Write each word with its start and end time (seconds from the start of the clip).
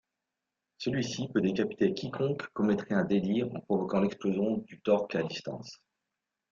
Celui-ci 0.79 1.27
peut 1.27 1.41
décapiter 1.41 1.93
quiconque 1.93 2.47
commettrait 2.53 2.95
un 2.95 3.03
délit 3.05 3.43
en 3.43 3.49
provoquant 3.59 4.01
l'explosion 4.01 4.57
du 4.57 4.81
torque 4.81 5.13
à 5.13 5.21
distance. 5.21 5.79